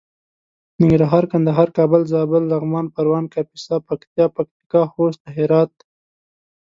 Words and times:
ننګرهار 0.79 1.23
کندهار 1.31 1.69
کابل 1.77 2.01
زابل 2.13 2.43
لغمان 2.51 2.85
پروان 2.95 3.25
کاپيسا 3.33 3.75
پکتيا 3.87 4.25
پکتيکا 4.35 4.81
خوست 4.91 5.21
هرات 5.35 5.73